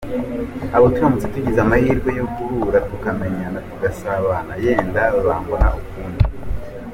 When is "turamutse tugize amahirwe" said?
0.93-2.09